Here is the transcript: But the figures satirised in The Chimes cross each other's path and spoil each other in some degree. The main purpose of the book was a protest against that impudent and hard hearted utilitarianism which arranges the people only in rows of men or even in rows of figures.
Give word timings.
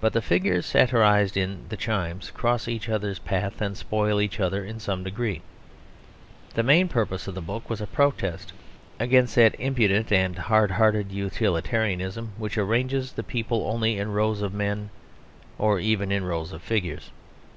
But 0.00 0.12
the 0.12 0.22
figures 0.22 0.66
satirised 0.66 1.36
in 1.36 1.64
The 1.68 1.76
Chimes 1.76 2.30
cross 2.30 2.68
each 2.68 2.88
other's 2.88 3.18
path 3.18 3.60
and 3.60 3.76
spoil 3.76 4.20
each 4.20 4.38
other 4.38 4.64
in 4.64 4.78
some 4.78 5.02
degree. 5.02 5.42
The 6.54 6.62
main 6.62 6.86
purpose 6.86 7.26
of 7.26 7.34
the 7.34 7.40
book 7.42 7.68
was 7.68 7.80
a 7.80 7.88
protest 7.88 8.52
against 9.00 9.34
that 9.34 9.56
impudent 9.58 10.12
and 10.12 10.38
hard 10.38 10.70
hearted 10.70 11.10
utilitarianism 11.10 12.34
which 12.38 12.56
arranges 12.56 13.10
the 13.14 13.24
people 13.24 13.66
only 13.66 13.98
in 13.98 14.12
rows 14.12 14.42
of 14.42 14.54
men 14.54 14.90
or 15.58 15.80
even 15.80 16.12
in 16.12 16.22
rows 16.22 16.52
of 16.52 16.62
figures. 16.62 17.10